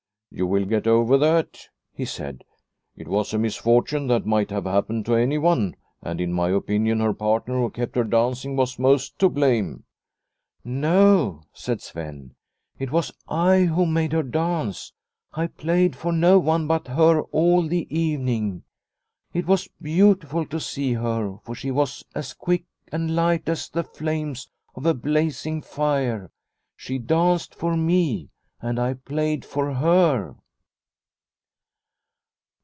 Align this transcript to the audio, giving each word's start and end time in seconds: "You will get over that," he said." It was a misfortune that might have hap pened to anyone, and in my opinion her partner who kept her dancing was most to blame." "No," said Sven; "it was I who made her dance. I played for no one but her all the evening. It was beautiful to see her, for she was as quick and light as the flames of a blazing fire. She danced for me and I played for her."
"You 0.41 0.47
will 0.47 0.63
get 0.63 0.87
over 0.87 1.17
that," 1.17 1.67
he 1.93 2.05
said." 2.05 2.45
It 2.95 3.09
was 3.09 3.33
a 3.33 3.37
misfortune 3.37 4.07
that 4.07 4.25
might 4.25 4.49
have 4.49 4.63
hap 4.63 4.87
pened 4.87 5.03
to 5.07 5.15
anyone, 5.15 5.75
and 6.01 6.21
in 6.21 6.31
my 6.31 6.51
opinion 6.51 7.01
her 7.01 7.13
partner 7.13 7.59
who 7.59 7.69
kept 7.69 7.97
her 7.97 8.05
dancing 8.05 8.55
was 8.55 8.79
most 8.79 9.19
to 9.19 9.27
blame." 9.27 9.83
"No," 10.63 11.41
said 11.51 11.81
Sven; 11.81 12.33
"it 12.79 12.91
was 12.93 13.11
I 13.27 13.63
who 13.65 13.85
made 13.85 14.13
her 14.13 14.23
dance. 14.23 14.93
I 15.33 15.47
played 15.47 15.97
for 15.97 16.13
no 16.13 16.39
one 16.39 16.65
but 16.65 16.87
her 16.87 17.23
all 17.33 17.67
the 17.67 17.85
evening. 17.95 18.63
It 19.33 19.45
was 19.47 19.67
beautiful 19.81 20.45
to 20.45 20.61
see 20.61 20.93
her, 20.93 21.39
for 21.43 21.55
she 21.55 21.71
was 21.71 22.05
as 22.15 22.33
quick 22.33 22.63
and 22.89 23.17
light 23.17 23.49
as 23.49 23.67
the 23.67 23.83
flames 23.83 24.49
of 24.75 24.85
a 24.85 24.93
blazing 24.93 25.61
fire. 25.61 26.31
She 26.77 26.99
danced 26.99 27.53
for 27.53 27.75
me 27.75 28.29
and 28.63 28.77
I 28.79 28.93
played 28.93 29.43
for 29.43 29.73
her." 29.73 30.35